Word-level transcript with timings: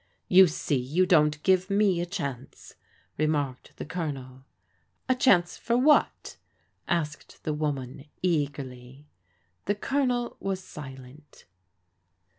"You 0.37 0.47
see 0.47 0.77
you 0.77 1.05
don't 1.05 1.43
give 1.43 1.69
me 1.69 2.01
a 2.01 2.07
chance/' 2.07 2.73
remarked 3.19 3.73
the 3.75 3.85
Colonel." 3.85 4.45
A 5.07 5.13
chance 5.13 5.57
for 5.57 5.77
what?" 5.77 6.37
asked 6.87 7.43
the 7.43 7.53
woman 7.53 8.05
eagerly. 8.23 9.05
The 9.65 9.75
Colonel 9.75 10.37
was 10.39 10.59
silent. 10.63 11.45